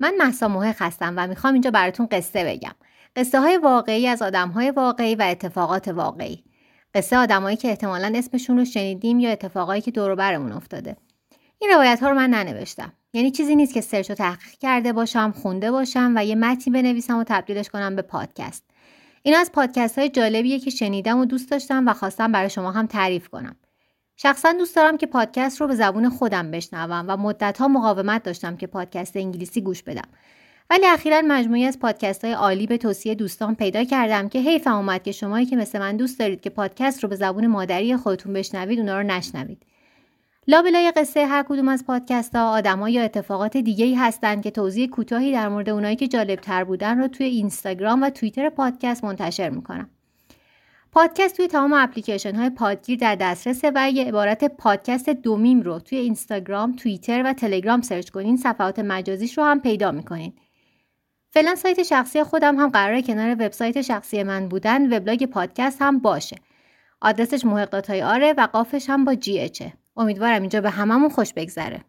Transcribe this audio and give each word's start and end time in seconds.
من 0.00 0.14
محسا 0.18 0.48
محق 0.48 0.82
هستم 0.82 1.14
و 1.16 1.26
می‌خوام 1.26 1.52
اینجا 1.52 1.70
براتون 1.70 2.06
قصه 2.06 2.44
بگم. 2.44 2.74
قصه 3.16 3.40
های 3.40 3.56
واقعی 3.56 4.06
از 4.06 4.22
آدم 4.22 4.48
های 4.48 4.70
واقعی 4.70 5.14
و 5.14 5.22
اتفاقات 5.22 5.88
واقعی. 5.88 6.44
قصه 6.94 7.16
آدمایی 7.16 7.56
که 7.56 7.68
احتمالا 7.68 8.12
اسمشون 8.14 8.58
رو 8.58 8.64
شنیدیم 8.64 9.18
یا 9.18 9.30
اتفاقایی 9.30 9.82
که 9.82 9.90
دور 9.90 10.14
برمون 10.14 10.52
افتاده. 10.52 10.96
این 11.58 11.70
روایت 11.70 12.02
ها 12.02 12.08
رو 12.08 12.14
من 12.14 12.30
ننوشتم. 12.30 12.92
یعنی 13.12 13.30
چیزی 13.30 13.56
نیست 13.56 13.74
که 13.74 13.80
سرچ 13.80 14.10
و 14.10 14.14
تحقیق 14.14 14.58
کرده 14.60 14.92
باشم 14.92 15.34
خونده 15.42 15.70
باشم 15.70 16.12
و 16.16 16.24
یه 16.24 16.34
متنی 16.34 16.72
بنویسم 16.72 17.18
و 17.18 17.24
تبدیلش 17.24 17.68
کنم 17.68 17.96
به 17.96 18.02
پادکست. 18.02 18.64
این 19.22 19.36
از 19.36 19.52
پادکست 19.52 19.98
های 19.98 20.08
جالبیه 20.08 20.58
که 20.58 20.70
شنیدم 20.70 21.18
و 21.18 21.24
دوست 21.24 21.50
داشتم 21.50 21.88
و 21.88 21.92
خواستم 21.92 22.32
برای 22.32 22.50
شما 22.50 22.72
هم 22.72 22.86
تعریف 22.86 23.28
کنم. 23.28 23.56
شخصا 24.22 24.52
دوست 24.52 24.76
دارم 24.76 24.96
که 24.96 25.06
پادکست 25.06 25.60
رو 25.60 25.66
به 25.66 25.74
زبون 25.74 26.08
خودم 26.08 26.50
بشنوم 26.50 27.04
و 27.08 27.16
مدتها 27.16 27.68
مقاومت 27.68 28.22
داشتم 28.22 28.56
که 28.56 28.66
پادکست 28.66 29.16
انگلیسی 29.16 29.60
گوش 29.60 29.82
بدم 29.82 30.08
ولی 30.70 30.86
اخیرا 30.86 31.22
مجموعی 31.24 31.64
از 31.64 31.78
پادکست 31.78 32.24
های 32.24 32.34
عالی 32.34 32.66
به 32.66 32.78
توصیه 32.78 33.14
دوستان 33.14 33.54
پیدا 33.54 33.84
کردم 33.84 34.28
که 34.28 34.38
حیفم 34.38 34.74
اومد 34.74 35.02
که 35.02 35.12
شمایی 35.12 35.46
که 35.46 35.56
مثل 35.56 35.78
من 35.78 35.96
دوست 35.96 36.18
دارید 36.18 36.40
که 36.40 36.50
پادکست 36.50 37.02
رو 37.02 37.08
به 37.08 37.16
زبون 37.16 37.46
مادری 37.46 37.96
خودتون 37.96 38.32
بشنوید 38.32 38.78
اونا 38.78 39.00
رو 39.00 39.06
نشنوید 39.06 39.62
لابلای 40.48 40.92
قصه 40.96 41.26
هر 41.26 41.42
کدوم 41.42 41.68
از 41.68 41.84
پادکست 41.86 42.36
ها 42.36 42.50
آدم 42.50 42.86
یا 42.86 43.02
اتفاقات 43.02 43.56
دیگه 43.56 43.84
ای 43.84 43.94
هستند 43.94 44.42
که 44.42 44.50
توضیح 44.50 44.88
کوتاهی 44.88 45.32
در 45.32 45.48
مورد 45.48 45.68
اونایی 45.68 45.96
که 45.96 46.08
جالب 46.08 46.40
تر 46.40 46.64
بودن 46.64 46.98
رو 46.98 47.08
توی 47.08 47.26
اینستاگرام 47.26 48.02
و 48.02 48.10
توییتر 48.10 48.48
پادکست 48.48 49.04
منتشر 49.04 49.50
می‌کنم. 49.50 49.90
پادکست 50.92 51.36
توی 51.36 51.48
تمام 51.48 51.72
اپلیکیشن 51.72 52.34
های 52.34 52.50
پادگیر 52.50 52.98
در 52.98 53.14
دسترسه 53.14 53.72
و 53.74 53.90
اگه 53.90 54.04
عبارت 54.04 54.44
پادکست 54.44 55.10
دومیم 55.10 55.60
رو 55.60 55.78
توی 55.78 55.98
اینستاگرام، 55.98 56.76
توییتر 56.76 57.22
و 57.24 57.32
تلگرام 57.32 57.82
search 57.82 58.10
کنین 58.10 58.36
صفحات 58.36 58.78
مجازیش 58.78 59.38
رو 59.38 59.44
هم 59.44 59.60
پیدا 59.60 59.90
می‌کنین. 59.90 60.32
فعلا 61.30 61.54
سایت 61.54 61.82
شخصی 61.82 62.22
خودم 62.22 62.56
هم 62.56 62.68
قراره 62.68 63.02
کنار 63.02 63.32
وبسایت 63.32 63.82
شخصی 63.82 64.22
من 64.22 64.48
بودن 64.48 64.96
وبلاگ 64.96 65.24
پادکست 65.24 65.82
هم 65.82 65.98
باشه. 65.98 66.36
آدرسش 67.00 67.44
محققات 67.44 67.90
آره 67.90 68.34
و 68.38 68.46
قافش 68.52 68.90
هم 68.90 69.04
با 69.04 69.14
جی 69.14 69.40
اچه. 69.40 69.72
امیدوارم 69.96 70.40
اینجا 70.40 70.60
به 70.60 70.70
هممون 70.70 71.08
خوش 71.08 71.32
بگذره 71.32 71.80